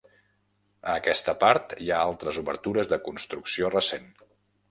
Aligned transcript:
A 0.93 0.95
aquesta 1.01 1.33
part 1.43 1.75
hi 1.83 1.91
ha 1.91 1.99
altres 2.05 2.41
obertures 2.43 2.89
de 2.93 3.01
construcció 3.09 3.73
recent. 3.79 4.09